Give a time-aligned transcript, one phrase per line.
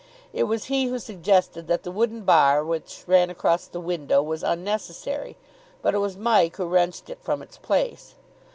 [0.33, 4.41] It was he who suggested that the wooden bar which ran across the window was
[4.41, 5.37] unnecessary,
[5.83, 8.15] but it was Mike who wrenched it from its place.